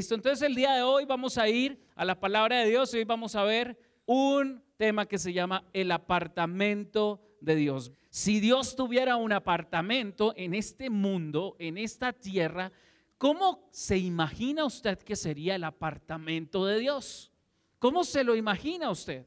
[0.00, 2.96] Listo, entonces el día de hoy vamos a ir a la palabra de Dios y
[2.96, 7.92] hoy vamos a ver un tema que se llama el apartamento de Dios.
[8.08, 12.72] Si Dios tuviera un apartamento en este mundo, en esta tierra,
[13.18, 17.30] ¿cómo se imagina usted que sería el apartamento de Dios?
[17.78, 19.26] ¿Cómo se lo imagina usted?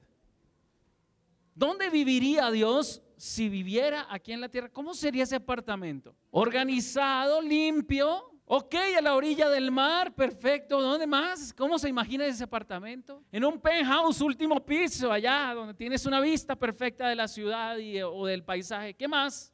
[1.54, 4.70] ¿Dónde viviría Dios si viviera aquí en la tierra?
[4.70, 6.16] ¿Cómo sería ese apartamento?
[6.32, 10.82] Organizado, limpio, Ok, a la orilla del mar, perfecto.
[10.82, 11.54] ¿Dónde más?
[11.54, 13.24] ¿Cómo se imagina ese apartamento?
[13.32, 18.02] En un penthouse, último piso, allá donde tienes una vista perfecta de la ciudad y,
[18.02, 18.96] o del paisaje.
[18.96, 19.54] ¿Qué más?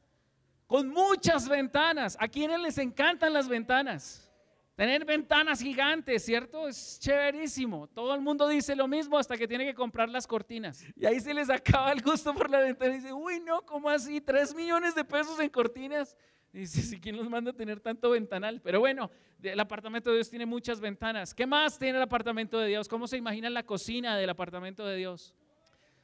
[0.66, 2.16] Con muchas ventanas.
[2.20, 4.28] ¿A quienes les encantan las ventanas?
[4.74, 6.66] Tener ventanas gigantes, ¿cierto?
[6.66, 7.86] Es chéverísimo.
[7.88, 10.84] Todo el mundo dice lo mismo hasta que tiene que comprar las cortinas.
[10.96, 13.88] Y ahí se les acaba el gusto por la ventana y dice, uy, no, ¿cómo
[13.88, 14.20] así?
[14.20, 16.16] ¿Tres millones de pesos en cortinas?
[16.52, 18.60] Dice, si quién nos manda a tener tanto ventanal.
[18.60, 19.10] Pero bueno,
[19.42, 21.32] el apartamento de Dios tiene muchas ventanas.
[21.32, 22.88] ¿Qué más tiene el apartamento de Dios?
[22.88, 25.34] ¿Cómo se imagina la cocina del apartamento de Dios?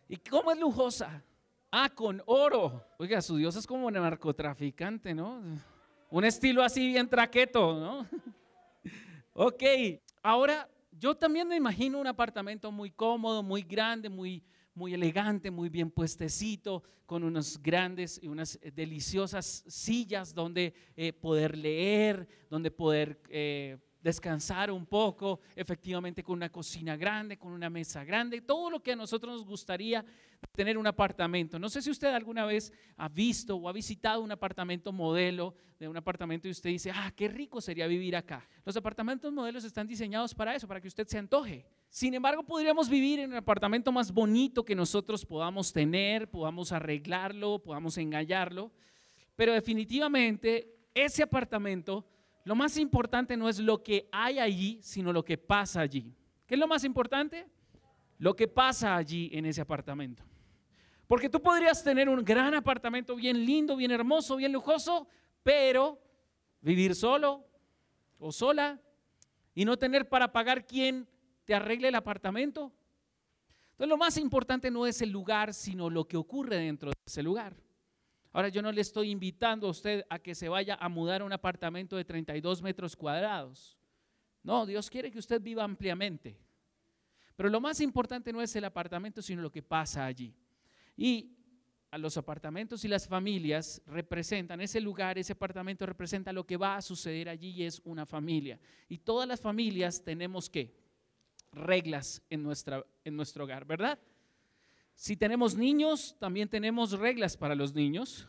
[0.09, 1.25] ¿Y cómo es lujosa?
[1.71, 2.85] Ah, con oro.
[2.99, 5.43] Oiga, su Dios es como un narcotraficante, ¿no?
[6.11, 8.07] Un estilo así bien traqueto, ¿no?
[9.33, 9.63] ok,
[10.23, 14.45] ahora yo también me imagino un apartamento muy cómodo, muy grande, muy,
[14.77, 21.57] muy elegante, muy bien puestecito, con unas grandes y unas deliciosas sillas donde eh, poder
[21.57, 28.05] leer, donde poder eh, descansar un poco, efectivamente con una cocina grande, con una mesa
[28.05, 30.05] grande, todo lo que a nosotros nos gustaría
[30.53, 31.59] tener un apartamento.
[31.59, 35.89] No sé si usted alguna vez ha visto o ha visitado un apartamento modelo de
[35.89, 38.47] un apartamento y usted dice, ah, qué rico sería vivir acá.
[38.65, 41.67] Los apartamentos modelos están diseñados para eso, para que usted se antoje.
[41.91, 47.59] Sin embargo, podríamos vivir en un apartamento más bonito que nosotros podamos tener, podamos arreglarlo,
[47.59, 48.71] podamos engañarlo,
[49.35, 52.07] pero definitivamente ese apartamento,
[52.47, 56.15] lo más importante no es lo que hay allí, sino lo que pasa allí.
[56.47, 57.45] ¿Qué es lo más importante?
[58.19, 60.23] Lo que pasa allí en ese apartamento.
[61.09, 65.09] Porque tú podrías tener un gran apartamento bien lindo, bien hermoso, bien lujoso,
[65.43, 66.01] pero
[66.61, 67.45] vivir solo
[68.17, 68.81] o sola
[69.53, 71.09] y no tener para pagar quien
[71.47, 72.73] te arregle el apartamento.
[73.73, 77.25] Entonces lo más importante no es el lugar, sino lo que ocurre dentro de ese
[77.25, 77.57] lugar.
[78.37, 81.25] Ahora yo no le estoy invitando a usted a que se vaya a mudar a
[81.25, 83.79] un apartamento de 32 metros cuadrados.
[84.43, 86.39] No, Dios quiere que usted viva ampliamente.
[87.35, 90.35] Pero lo más importante no es el apartamento, sino lo que pasa allí.
[90.99, 91.35] Y
[91.91, 96.77] a los apartamentos y las familias representan, ese lugar, ese apartamento representa lo que va
[96.77, 98.61] a suceder allí y es una familia.
[98.87, 100.77] Y todas las familias tenemos que
[101.53, 103.99] reglas en, nuestra, en nuestro hogar, ¿verdad?
[104.97, 108.29] Si tenemos niños, también tenemos reglas para los niños.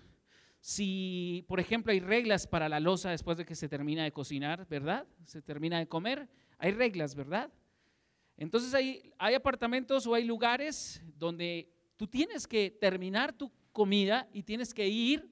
[0.59, 4.67] Si, por ejemplo, hay reglas para la losa después de que se termina de cocinar,
[4.67, 5.07] ¿verdad?
[5.23, 7.49] Se termina de comer, hay reglas, ¿verdad?
[8.35, 14.43] Entonces hay, hay apartamentos o hay lugares donde tú tienes que terminar tu comida y
[14.43, 15.31] tienes que ir,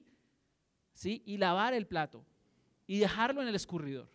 [0.94, 1.22] ¿sí?
[1.26, 2.24] Y lavar el plato
[2.86, 4.10] y dejarlo en el escurridor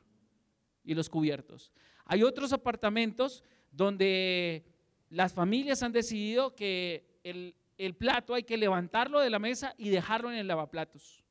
[0.84, 1.72] y los cubiertos.
[2.06, 4.66] Hay otros apartamentos donde
[5.10, 10.32] las familias han decidido que el, plato hay que levantarlo de la mesa y dejarlo
[10.32, 11.24] en el lavaplatos.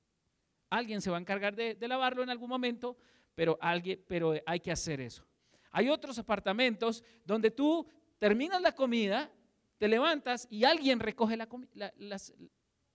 [0.69, 2.97] Alguien se va a encargar de, lavarlo en algún momento,
[3.35, 5.27] pero, alguien, pero hay que hacer eso.
[5.73, 7.87] Hay otros apartamentos donde tú
[8.19, 9.31] terminas la comida,
[9.79, 11.49] te levantas y alguien recoge la,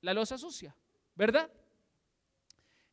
[0.02, 0.76] la losa sucia,
[1.16, 1.52] ¿verdad?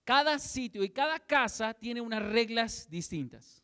[0.05, 3.62] Cada sitio y cada casa tiene unas reglas distintas.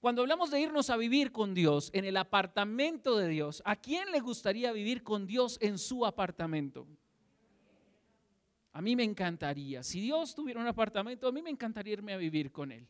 [0.00, 4.10] Cuando hablamos de irnos a vivir con Dios en el apartamento de Dios, ¿a quién
[4.12, 6.86] le gustaría vivir con Dios en su apartamento?
[8.72, 9.82] A mí me encantaría.
[9.82, 12.86] Si Dios tuviera un apartamento, a mí me encantaría irme a vivir con Él.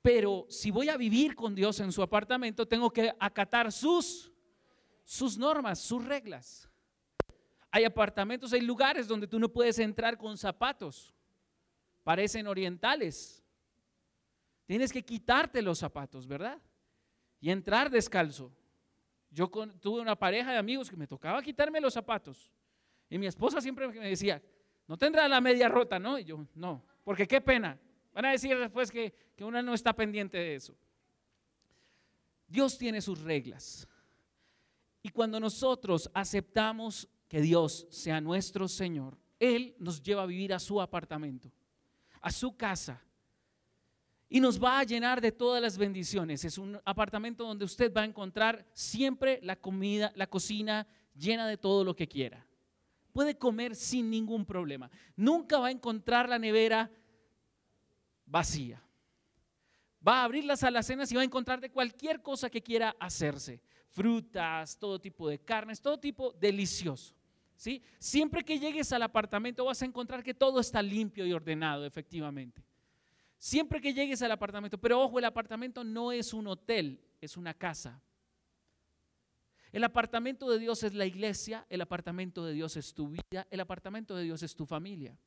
[0.00, 4.32] Pero si voy a vivir con Dios en su apartamento, tengo que acatar sus,
[5.04, 6.70] sus normas, sus reglas.
[7.70, 11.14] Hay apartamentos, hay lugares donde tú no puedes entrar con zapatos.
[12.02, 13.44] Parecen orientales.
[14.66, 16.60] Tienes que quitarte los zapatos, ¿verdad?
[17.40, 18.52] Y entrar descalzo.
[19.30, 22.52] Yo tuve una pareja de amigos que me tocaba quitarme los zapatos.
[23.08, 24.42] Y mi esposa siempre me decía,
[24.86, 26.18] no tendrá la media rota, ¿no?
[26.18, 27.78] Y yo, no, porque qué pena.
[28.12, 30.76] Van a decir después que, que uno no está pendiente de eso.
[32.48, 33.86] Dios tiene sus reglas.
[35.02, 40.58] Y cuando nosotros aceptamos que Dios sea nuestro Señor, Él nos lleva a vivir a
[40.58, 41.52] su apartamento,
[42.20, 43.02] a su casa,
[44.28, 46.44] y nos va a llenar de todas las bendiciones.
[46.44, 51.56] Es un apartamento donde usted va a encontrar siempre la comida, la cocina llena de
[51.56, 52.46] todo lo que quiera.
[53.12, 54.90] Puede comer sin ningún problema.
[55.14, 56.90] Nunca va a encontrar la nevera
[58.26, 58.82] vacía.
[60.06, 63.60] Va a abrir las alacenas y va a encontrar de cualquier cosa que quiera hacerse.
[63.88, 67.14] Frutas, todo tipo de carnes, todo tipo delicioso.
[67.56, 67.82] ¿sí?
[67.98, 72.62] Siempre que llegues al apartamento vas a encontrar que todo está limpio y ordenado, efectivamente.
[73.38, 77.54] Siempre que llegues al apartamento, pero ojo, el apartamento no es un hotel, es una
[77.54, 78.00] casa.
[79.72, 83.60] El apartamento de Dios es la iglesia, el apartamento de Dios es tu vida, el
[83.60, 85.18] apartamento de Dios es tu familia.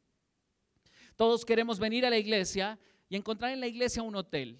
[1.15, 2.79] Todos queremos venir a la iglesia
[3.09, 4.59] y encontrar en la iglesia un hotel.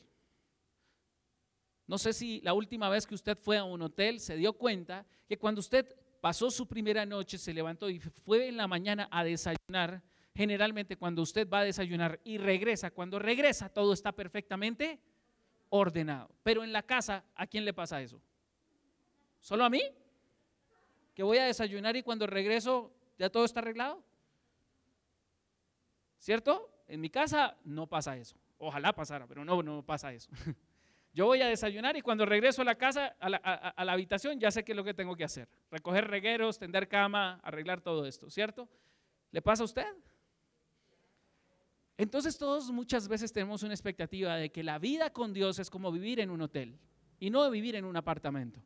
[1.88, 5.08] No sé si la última vez que usted fue a un hotel se dio cuenta
[5.28, 9.24] que cuando usted pasó su primera noche, se levantó y fue en la mañana a
[9.24, 10.04] desayunar,
[10.36, 15.00] generalmente cuando usted va a desayunar y regresa, cuando regresa todo está perfectamente
[15.70, 16.30] ordenado.
[16.44, 18.22] Pero en la casa, ¿a quién le pasa eso?
[19.40, 19.82] ¿Solo a mí?
[21.14, 24.04] ¿Que voy a desayunar y cuando regreso ya todo está arreglado?
[26.18, 26.70] ¿Cierto?
[26.88, 28.36] En mi casa no pasa eso.
[28.58, 30.30] Ojalá pasara, pero no, no pasa eso.
[31.14, 34.64] Yo voy a desayunar y cuando regreso a la casa, a la, habitación, ya sé
[34.64, 35.50] qué es lo que tengo que hacer.
[35.72, 38.70] Recoger regueros, tender cama, arreglar todo esto, ¿cierto?
[39.32, 39.88] ¿Le pasa a usted?
[42.00, 45.92] Entonces todos muchas veces tenemos una expectativa de que la vida con Dios es como
[45.92, 46.80] vivir en un hotel
[47.20, 48.62] y no vivir en un apartamento.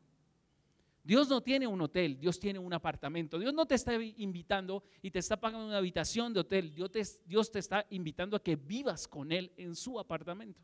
[1.02, 3.36] Dios no tiene un hotel, Dios tiene un apartamento.
[3.40, 6.72] Dios no te está invitando y te está pagando una habitación de hotel.
[7.26, 10.62] Dios te, está invitando a que vivas con Él en su apartamento.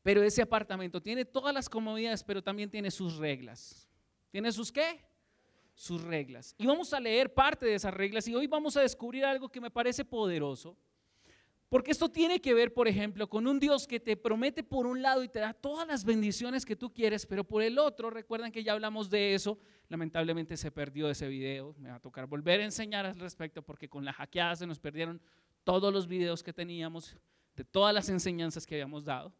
[0.00, 3.88] Pero ese apartamento tiene todas las comodidades, pero también tiene sus reglas.
[4.30, 5.04] ¿Tiene sus qué?
[5.74, 6.54] Sus reglas.
[6.56, 9.60] Y vamos a leer parte de esas reglas y hoy vamos a descubrir algo que
[9.60, 10.76] me parece poderoso.
[11.68, 15.02] Porque esto tiene que ver, por ejemplo, con un Dios que te promete por un
[15.02, 18.52] lado y te da todas las bendiciones que tú quieres, pero por el otro, recuerdan
[18.52, 22.60] que ya hablamos de eso, lamentablemente se perdió ese video, me va a tocar volver
[22.60, 25.20] a enseñar al respecto porque con la hackeada se nos perdieron
[25.64, 27.16] todos los videos que teníamos,
[27.56, 29.32] de todas las enseñanzas que habíamos dado.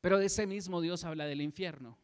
[0.00, 1.96] Pero ese mismo Dios habla del infierno.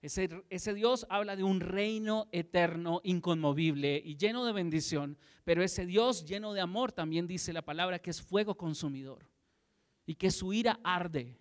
[0.00, 6.24] Ese, Dios habla de un reino eterno, inconmovible y lleno de bendición, pero ese Dios
[6.24, 9.28] lleno de amor también dice la palabra que es fuego consumidor
[10.06, 11.36] y que su ira arde.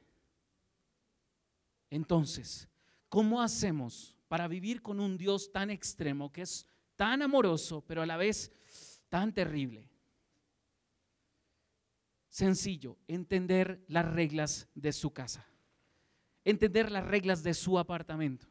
[1.92, 2.68] Entonces,
[3.10, 8.08] ¿cómo hacemos para vivir con un Dios tan extremo, que es tan amoroso, pero a
[8.08, 8.52] la vez
[9.08, 9.88] tan terrible?
[12.28, 15.48] Sencillo, entender las reglas de su casa,
[16.50, 18.48] entender las reglas de su apartamento,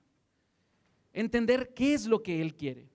[1.15, 2.91] entender qué es lo que Él quiere.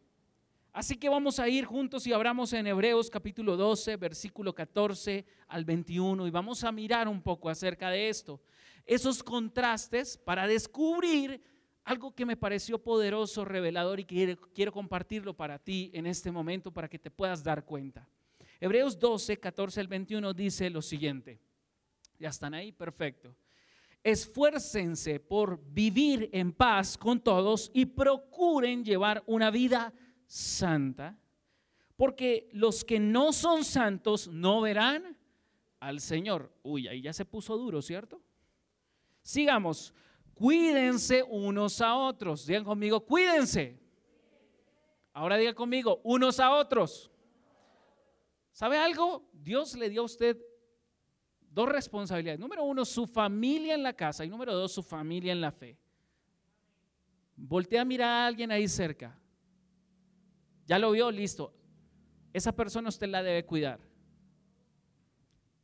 [0.71, 5.65] Así que vamos a ir juntos y abramos en Hebreos capítulo 12, versículo 14 al
[5.65, 8.39] 21 y vamos a mirar un poco acerca de esto.
[8.85, 11.41] Esos contrastes para descubrir
[11.83, 16.71] algo que me pareció poderoso, revelador y quiero, quiero compartirlo para ti en este momento
[16.71, 18.07] para que te puedas dar cuenta.
[18.59, 21.39] Hebreos 12, 14 al 21 dice lo siguiente.
[22.19, 23.35] Ya están ahí, perfecto.
[24.03, 29.93] Esfuércense por vivir en paz con todos y procuren llevar una vida
[30.25, 31.19] santa,
[31.95, 35.17] porque los que no son santos no verán
[35.79, 36.51] al Señor.
[36.63, 38.21] Uy, ahí ya se puso duro, ¿cierto?
[39.21, 39.93] Sigamos.
[40.33, 42.47] Cuídense unos a otros.
[42.47, 43.79] Digan conmigo, cuídense.
[45.13, 47.11] Ahora digan conmigo, unos a otros.
[48.51, 49.29] ¿Sabe algo?
[49.33, 50.37] Dios le dio a usted
[51.51, 52.39] dos responsabilidades.
[52.39, 55.77] Número uno, su familia en la casa y número dos, su familia en la fe.
[57.35, 59.17] Voltea a mirar a alguien ahí cerca.
[60.65, 61.53] Ya lo vio, listo.
[62.33, 63.79] Esa persona usted la debe cuidar.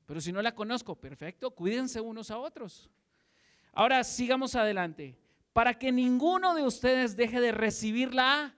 [0.06, 2.90] Pero si no la conozco, perfecto, cuídense unos a otros.
[3.74, 5.18] Ahora sigamos adelante.
[5.54, 8.56] Para que ninguno de ustedes deje de recibir la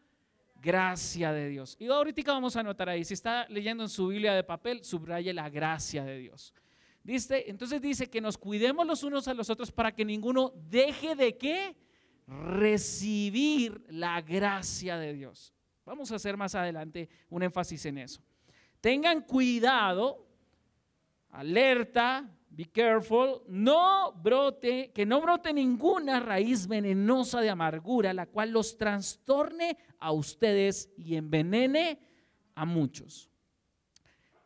[0.61, 1.75] gracia de Dios.
[1.79, 5.33] Y ahorita vamos a anotar ahí, si está leyendo en su Biblia de papel, subraye
[5.33, 6.53] la gracia de Dios.
[7.03, 11.15] Dice, entonces dice que nos cuidemos los unos a los otros para que ninguno deje
[11.15, 11.75] de qué?
[12.27, 15.53] Recibir la gracia de Dios.
[15.85, 18.21] Vamos a hacer más adelante un énfasis en eso.
[18.81, 20.27] Tengan cuidado,
[21.31, 28.51] alerta, be careful, no brote, que no brote ninguna raíz venenosa de amargura, la cual
[28.51, 31.99] los trastorne a ustedes y envenene
[32.55, 33.28] a muchos.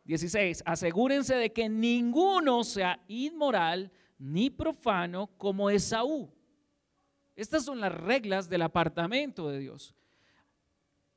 [0.05, 0.63] 16.
[0.65, 6.31] Asegúrense de que ninguno sea inmoral ni profano como Esaú.
[7.35, 9.95] Estas son las reglas del apartamento de Dios.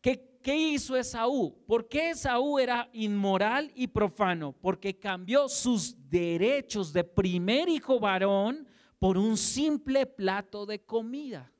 [0.00, 1.64] ¿Qué, ¿Qué, hizo Esaú?
[1.66, 4.52] ¿Por qué Esaú era inmoral y profano?
[4.52, 8.66] Porque cambió sus derechos de primer hijo varón
[8.99, 11.52] por un simple plato de comida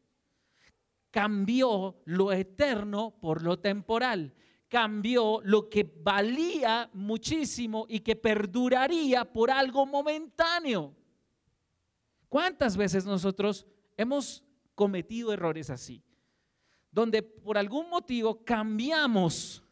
[1.16, 4.35] cambió lo eterno por lo temporal,
[4.68, 10.94] cambió lo que valía muchísimo y que perduraría por algo momentáneo.
[12.28, 14.42] ¿Cuántas veces nosotros hemos
[14.75, 16.02] cometido errores así?
[16.90, 19.62] Donde por algún motivo cambiamos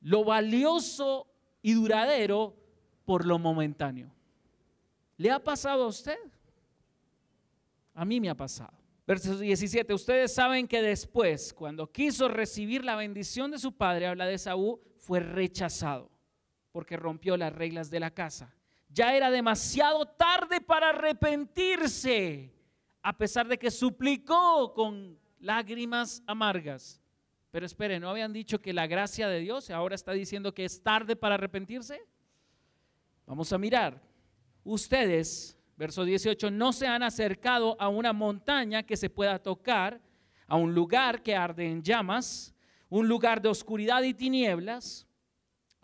[0.00, 1.26] lo valioso
[1.60, 2.56] y duradero
[3.04, 4.10] por lo momentáneo.
[5.16, 6.18] ¿Le ha pasado a usted?
[7.94, 8.81] A mí me ha pasado.
[9.06, 14.26] Verso 17, ustedes saben que después, cuando quiso recibir la bendición de su padre, habla
[14.26, 16.10] de Saúl, fue rechazado
[16.70, 18.54] porque rompió las reglas de la casa.
[18.88, 22.52] Ya era demasiado tarde para arrepentirse,
[23.02, 27.00] a pesar de que suplicó con lágrimas amargas.
[27.50, 30.82] Pero espere, ¿no habían dicho que la gracia de Dios ahora está diciendo que es
[30.82, 32.00] tarde para arrepentirse?
[33.26, 34.00] Vamos a mirar.
[34.64, 40.00] Ustedes verso 18, no se han acercado a una montaña que se pueda tocar,
[40.46, 42.54] a un lugar que arde en llamas,
[42.88, 45.08] un lugar de oscuridad y tinieblas,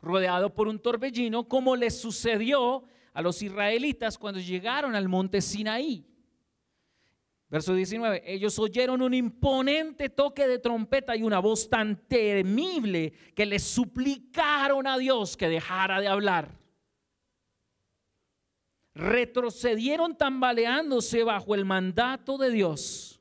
[0.00, 6.06] rodeado por un torbellino, como les sucedió a los israelitas cuando llegaron al monte Sinaí.
[7.50, 13.46] Verso 19, ellos oyeron un imponente toque de trompeta y una voz tan temible que
[13.46, 16.57] les suplicaron a Dios que dejara de hablar
[18.98, 23.20] retrocedieron tambaleándose bajo el mandato de Dios.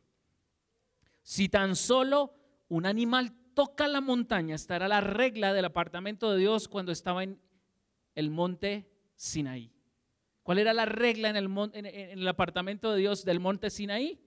[1.22, 2.34] Si tan solo
[2.68, 7.40] un animal toca la montaña, estará la regla del apartamento de Dios cuando estaba en
[8.16, 9.72] el monte Sinaí.
[10.42, 14.20] ¿Cuál era la regla en el, en el apartamento de Dios del monte Sinaí?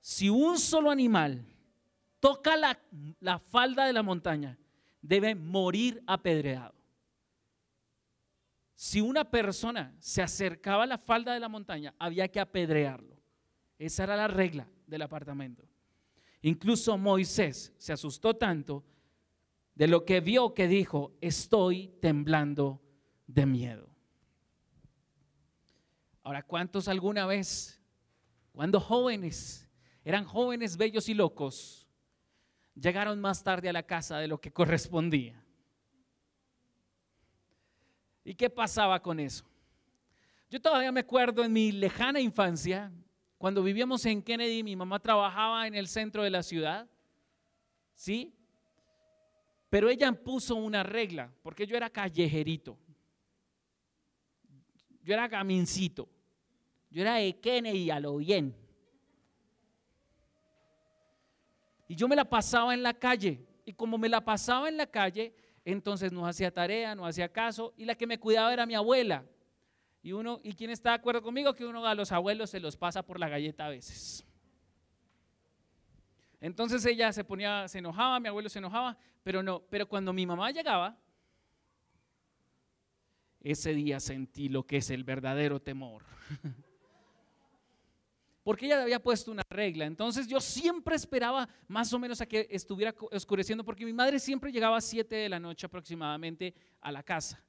[0.00, 1.44] Si un solo animal
[2.20, 4.56] toca la falda de la montaña,
[5.02, 6.79] debe morir apedreado
[8.80, 13.14] si una persona se acercaba a la falda de la montaña, había que apedrearlo.
[13.78, 15.68] Esa era la regla del apartamento.
[16.40, 18.82] Incluso Moisés se asustó tanto
[19.74, 22.80] de lo que vio que dijo, estoy temblando
[23.26, 23.86] de miedo.
[26.22, 27.82] Ahora, ¿cuántos alguna vez,
[28.50, 29.68] cuando jóvenes,
[30.06, 31.86] eran jóvenes bellos y locos,
[32.74, 35.39] llegaron más tarde a la casa de lo que correspondía?
[38.24, 39.44] ¿Y qué pasaba con eso?
[40.50, 42.92] Yo todavía me acuerdo en mi lejana infancia,
[43.38, 46.88] cuando vivíamos en Kennedy, mi mamá trabajaba en el centro de la ciudad,
[47.94, 48.34] ¿sí?
[49.70, 52.76] Pero ella puso una regla, porque yo era callejerito,
[55.02, 56.08] yo era camincito,
[56.90, 58.54] yo era de Kennedy a lo bien.
[61.88, 64.86] Y yo me la pasaba en la calle, y como me la pasaba en la
[64.86, 65.32] calle,
[65.72, 69.24] entonces no hacía tarea, no hacía caso, y la que me cuidaba era mi abuela.
[70.02, 71.54] Y uno, ¿y quién está de acuerdo conmigo?
[71.54, 74.24] Que uno a los abuelos se los pasa por la galleta a veces.
[76.40, 80.24] Entonces ella se ponía, se enojaba, mi abuelo se enojaba, pero no, pero cuando mi
[80.24, 80.96] mamá llegaba,
[83.40, 86.02] ese día sentí lo que es el verdadero temor.
[88.42, 89.84] porque ella había puesto una regla.
[89.84, 94.52] Entonces yo siempre esperaba más o menos a que estuviera oscureciendo, porque mi madre siempre
[94.52, 97.42] llegaba a 7 de la noche aproximadamente a la casa.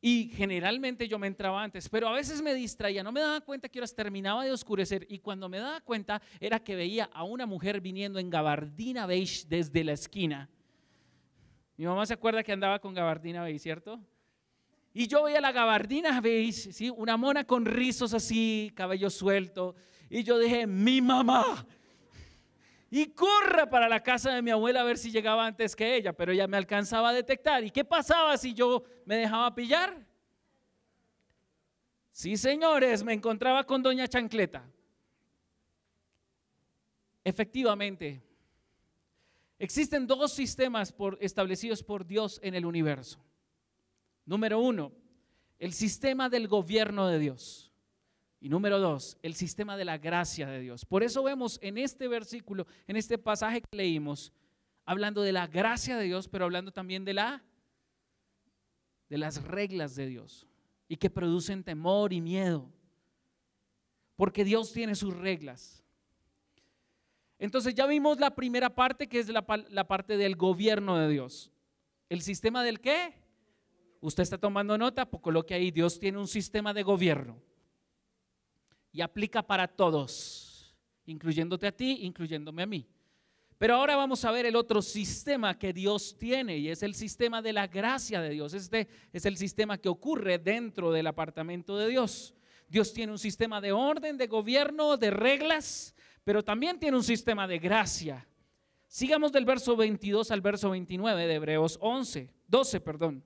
[0.00, 3.68] Y generalmente yo me entraba antes, pero a veces me distraía, no me daba cuenta
[3.68, 7.46] que horas terminaba de oscurecer y cuando me daba cuenta era que veía a una
[7.46, 10.48] mujer viniendo en gabardina beige desde la esquina.
[11.76, 14.00] Mi mamá se acuerda que andaba con gabardina beige, ¿cierto?
[14.92, 16.70] Y yo veía la gabardina, ¿veis?
[16.72, 16.90] ¿Sí?
[16.90, 19.74] Una mona con rizos así, cabello suelto.
[20.10, 21.66] Y yo dije, mi mamá.
[22.90, 26.14] Y corra para la casa de mi abuela a ver si llegaba antes que ella,
[26.14, 27.62] pero ella me alcanzaba a detectar.
[27.62, 30.06] ¿Y qué pasaba si yo me dejaba pillar?
[32.10, 34.64] Sí, señores, me encontraba con doña Chancleta.
[37.22, 38.22] Efectivamente,
[39.58, 43.22] existen dos sistemas establecidos por Dios en el universo.
[44.28, 44.92] Número uno,
[45.58, 47.72] el sistema del gobierno de Dios.
[48.40, 50.84] Y número dos, el sistema de la gracia de Dios.
[50.84, 54.34] Por eso vemos en este versículo, en este pasaje que leímos,
[54.84, 57.42] hablando de la gracia de Dios, pero hablando también de la
[59.08, 60.46] de las reglas de Dios
[60.88, 62.70] y que producen temor y miedo.
[64.14, 65.82] Porque Dios tiene sus reglas.
[67.38, 71.50] Entonces ya vimos la primera parte que es la, la parte del gobierno de Dios.
[72.10, 73.14] ¿El sistema del qué?
[74.00, 77.40] Usted está tomando nota, pues coloque ahí, Dios tiene un sistema de gobierno
[78.92, 80.76] y aplica para todos,
[81.06, 82.88] incluyéndote a ti, incluyéndome a mí.
[83.58, 87.42] Pero ahora vamos a ver el otro sistema que Dios tiene y es el sistema
[87.42, 88.54] de la gracia de Dios.
[88.54, 92.34] Este es el sistema que ocurre dentro del apartamento de Dios.
[92.68, 97.48] Dios tiene un sistema de orden, de gobierno, de reglas, pero también tiene un sistema
[97.48, 98.28] de gracia.
[98.86, 103.24] Sigamos del verso 22 al verso 29 de Hebreos 11, 12, perdón.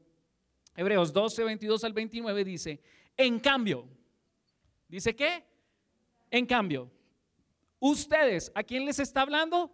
[0.74, 2.80] Hebreos 12, 22 al 29 dice,
[3.16, 3.86] en cambio,
[4.88, 5.44] ¿dice qué?
[6.30, 6.90] En cambio,
[7.78, 9.70] ustedes, ¿a quién les está hablando?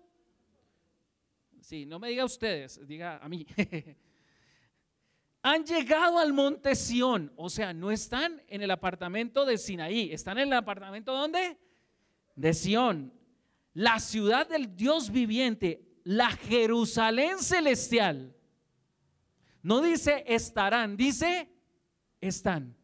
[1.61, 3.47] Sí, no me diga ustedes, diga a mí.
[5.43, 10.39] Han llegado al monte Sión, o sea, no están en el apartamento de Sinaí, están
[10.39, 11.57] en el apartamento ¿dónde?
[12.35, 13.13] De Sión,
[13.73, 18.35] la ciudad del Dios viviente, la Jerusalén celestial.
[19.63, 21.49] No dice estarán, dice
[22.21, 22.77] están.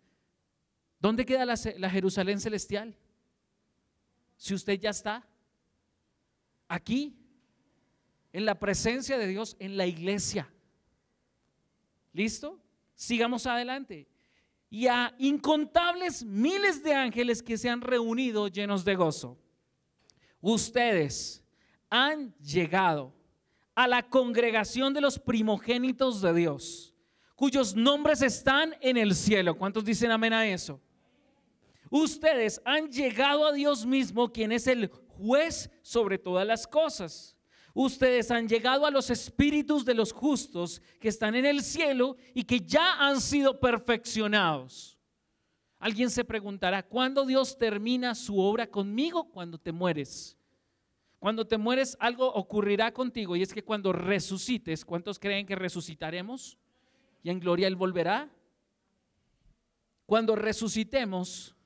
[0.98, 2.96] ¿Dónde queda la, Jerusalén celestial?
[4.36, 5.26] Si usted ya está
[6.68, 7.16] aquí,
[8.32, 10.52] en la presencia de Dios, en la iglesia.
[12.12, 12.60] ¿Listo?
[12.96, 14.08] Sigamos adelante.
[14.70, 19.38] Y a incontables miles de ángeles que se han reunido llenos de gozo.
[20.40, 21.44] Ustedes
[21.88, 23.14] han llegado
[23.74, 26.94] a la congregación de los primogénitos de Dios,
[27.34, 29.56] cuyos nombres están en el cielo.
[29.56, 30.80] ¿Cuántos dicen amén a eso?
[31.90, 37.34] Ustedes han llegado a Dios mismo, quien es el juez sobre todas las cosas
[37.74, 42.44] Ustedes han llegado a los espíritus de los justos que están en el cielo y
[42.44, 44.96] que ya han sido perfeccionados.
[45.80, 49.28] Alguien se preguntará, ¿cuándo Dios termina su obra conmigo?
[49.28, 50.38] Cuando te mueres.
[51.24, 56.58] Cuando te mueres algo ocurrirá contigo y es que cuando resucites, ¿cuántos creen que resucitaremos?
[57.22, 58.28] Y en gloria Él volverá.
[60.04, 61.56] Cuando resucitemos,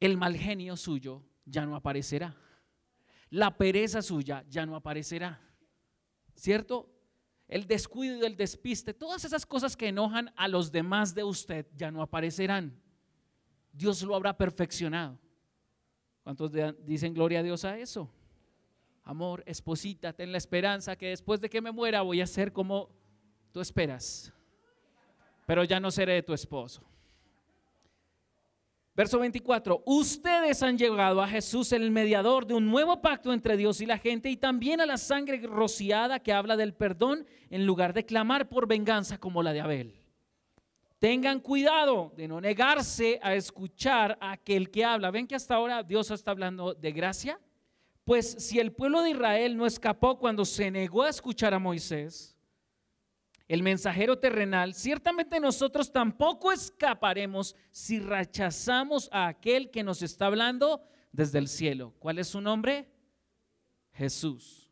[0.00, 2.36] el mal genio suyo ya no aparecerá
[3.30, 5.40] la pereza suya ya no aparecerá.
[6.34, 6.92] ¿Cierto?
[7.48, 11.66] El descuido y el despiste, todas esas cosas que enojan a los demás de usted
[11.74, 12.78] ya no aparecerán.
[13.72, 15.18] Dios lo habrá perfeccionado.
[16.22, 16.50] ¿Cuántos
[16.84, 18.12] dicen gloria a Dios a eso?
[19.06, 22.90] Amor, esposita, ten la esperanza que después de que me muera voy a ser como
[23.52, 24.32] tú esperas.
[25.46, 26.82] Pero ya no seré tu esposo.
[28.96, 33.80] Verso 24, ustedes han llegado a Jesús, el mediador de un nuevo pacto entre Dios
[33.80, 37.92] y la gente, y también a la sangre rociada que habla del perdón en lugar
[37.92, 40.02] de clamar por venganza como la de Abel.
[40.98, 45.12] Tengan cuidado de no negarse a escuchar a aquel que habla.
[45.12, 47.38] ¿Ven que hasta ahora Dios está hablando de gracia?
[48.06, 52.36] Pues si el pueblo de Israel no escapó cuando se negó a escuchar a Moisés,
[53.48, 60.84] el mensajero terrenal, ciertamente nosotros tampoco escaparemos si rechazamos a aquel que nos está hablando
[61.10, 61.94] desde el cielo.
[61.98, 62.88] ¿Cuál es su nombre?
[63.90, 64.70] Jesús.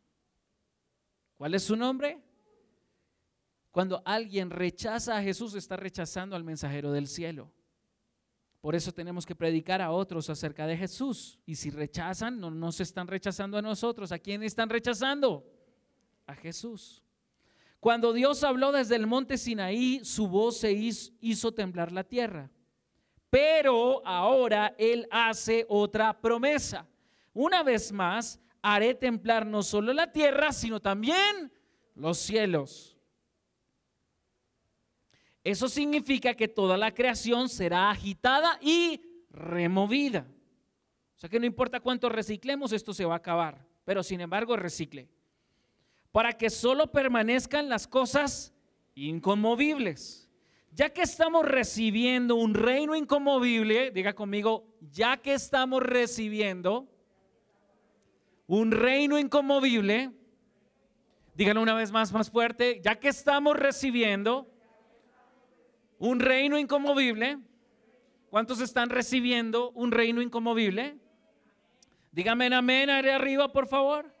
[1.35, 2.23] ¿Cuál es su nombre?
[3.69, 7.51] Cuando alguien rechaza a Jesús, está rechazando al mensajero del cielo.
[8.65, 11.37] Por eso tenemos que predicar a otros acerca de Jesús.
[11.45, 14.11] Y si rechazan, no nos están rechazando a nosotros.
[14.11, 15.45] ¿A quién están rechazando?
[16.25, 17.03] A Jesús.
[17.79, 22.49] Cuando Dios habló desde el monte Sinaí, su voz se hizo, temblar la tierra.
[23.29, 26.87] Pero ahora Él hace otra promesa.
[27.35, 31.51] Una vez más, haré temblar no solo la tierra, sino también
[31.93, 32.94] los cielos.
[35.45, 40.27] Eso significa que toda la creación será agitada y removida.
[41.15, 43.65] O sea que no importa cuánto reciclemos, esto se va a acabar.
[43.85, 45.07] Pero sin embargo, recicle
[46.15, 48.53] para que solo permanezcan las cosas
[48.95, 50.29] inconmovibles.
[50.71, 56.89] Ya que estamos recibiendo un reino inconmovible, diga conmigo, ya que estamos recibiendo
[58.47, 60.11] un reino inconmovible,
[61.35, 64.54] díganlo una vez más, más fuerte, ya que estamos recibiendo
[65.97, 67.39] un reino inconmovible,
[68.29, 70.97] ¿cuántos están recibiendo un reino inconmovible?
[72.11, 74.13] Díganme amén, ahí arriba, por favor.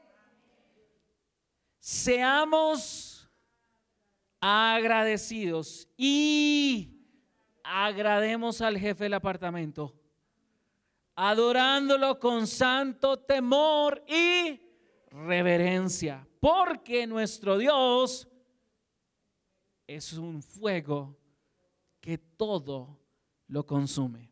[1.79, 3.29] Seamos
[4.39, 6.99] agradecidos y
[7.63, 9.93] agrademos al jefe del apartamento,
[11.15, 14.59] adorándolo con santo temor y
[15.09, 18.27] reverencia, porque nuestro Dios
[19.87, 21.17] es un fuego
[22.05, 22.99] que todo
[23.47, 24.29] lo consume.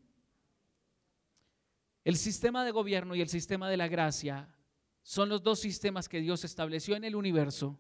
[2.04, 4.56] El sistema de gobierno y el sistema de la gracia
[5.02, 7.80] son los dos sistemas que Dios estableció en el universo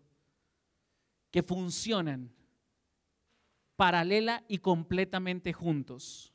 [1.29, 2.33] que funcionan
[3.75, 6.33] paralela y completamente juntos.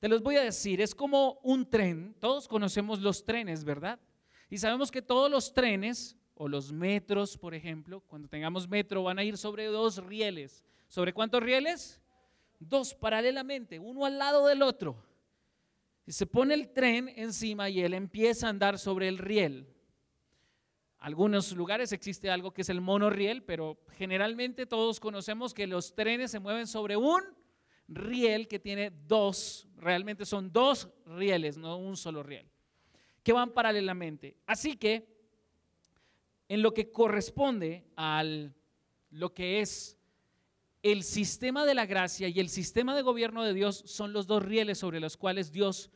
[0.00, 4.00] Te los voy a decir, es como un tren, todos conocemos los trenes, ¿verdad?
[4.48, 9.20] Y sabemos que todos los trenes o los metros, por ejemplo, cuando tengamos metro van
[9.20, 10.64] a ir sobre dos rieles.
[10.88, 12.00] ¿Sobre cuántos rieles?
[12.60, 15.02] Dos paralelamente, uno al lado del otro.
[16.06, 19.66] Y se pone el tren encima y él empieza a andar sobre el riel.
[20.98, 26.30] algunos lugares existe algo que es el monorriel, pero generalmente todos conocemos que los trenes
[26.30, 27.22] se mueven sobre un
[27.88, 32.46] riel que tiene dos, realmente son dos rieles, no un solo riel,
[33.22, 34.36] que van paralelamente.
[34.46, 35.08] Así que
[36.48, 38.54] en lo que corresponde al
[39.10, 39.99] lo que es
[40.82, 44.42] el sistema de la gracia y el sistema de gobierno de Dios son los dos
[44.42, 45.90] rieles sobre los cuales Dios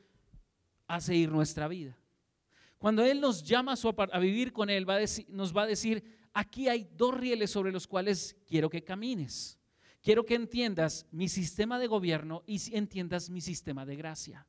[0.87, 1.99] hace ir nuestra vida.
[2.79, 3.75] Cuando Él nos llama
[4.13, 4.87] a, vivir con Él,
[5.29, 9.59] nos va a decir, aquí hay dos rieles sobre los cuales quiero que camines.
[10.03, 14.47] Quiero que entiendas mi sistema de gobierno y entiendas mi sistema de gracia.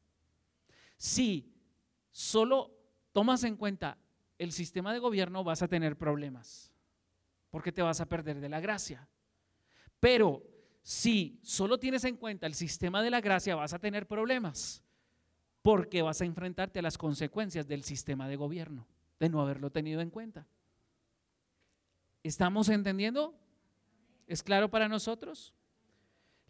[0.98, 1.54] Si
[2.12, 2.78] solo
[3.14, 3.98] tomas en cuenta
[4.38, 6.74] el sistema de gobierno, vas a tener problemas,
[7.50, 9.08] porque te vas a perder de la gracia.
[10.00, 10.44] Pero
[10.82, 14.84] si solo tienes en cuenta el sistema de la gracia, vas a tener problemas,
[15.62, 18.88] porque vas a enfrentarte a las consecuencias del sistema de gobierno,
[19.20, 20.48] de no haberlo tenido en cuenta.
[22.22, 23.36] ¿Estamos entendiendo?
[24.28, 25.56] ¿Es claro para nosotros?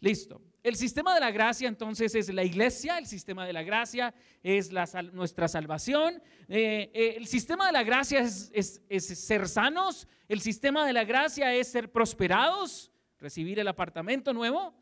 [0.00, 0.42] Listo.
[0.62, 4.70] El sistema de la gracia entonces es la iglesia, el sistema de la gracia es
[5.12, 10.86] nuestra salvación, eh, eh, el sistema de la gracia es, es ser sanos, el sistema
[10.86, 14.74] de la gracia es ser prosperados, recibir el apartamento nuevo.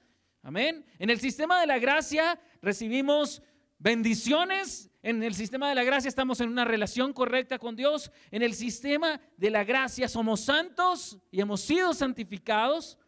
[0.42, 0.84] Amén.
[0.98, 3.42] En el sistema de la gracia recibimos
[3.78, 4.90] bendiciones.
[5.02, 8.10] En el sistema de la gracia estamos en una relación correcta con Dios.
[8.30, 12.98] En el sistema de la gracia somos santos y hemos sido santificados.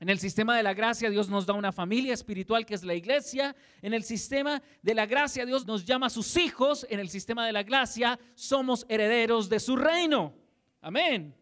[0.00, 2.94] En el sistema de la gracia Dios nos da una familia espiritual que es la
[2.94, 3.56] iglesia.
[3.82, 6.86] En el sistema de la gracia Dios nos llama a sus hijos.
[6.88, 10.34] En el sistema de la gracia somos herederos de su reino.
[10.80, 11.34] Amén.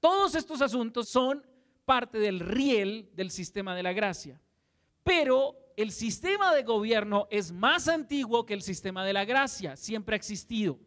[0.00, 1.46] Todos estos asuntos son
[1.90, 4.40] parte del riel del sistema de la gracia.
[5.02, 10.14] Pero el sistema de gobierno es más antiguo que el sistema de la gracia, siempre
[10.14, 10.78] ha existido.